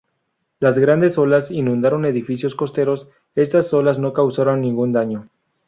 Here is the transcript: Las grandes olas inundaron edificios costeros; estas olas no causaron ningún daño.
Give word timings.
Las 0.59 0.79
grandes 0.79 1.19
olas 1.19 1.51
inundaron 1.51 2.05
edificios 2.05 2.55
costeros; 2.55 3.11
estas 3.35 3.71
olas 3.71 3.99
no 3.99 4.13
causaron 4.13 4.59
ningún 4.59 4.91
daño. 4.93 5.29